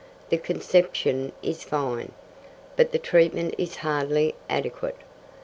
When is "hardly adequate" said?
3.85-4.97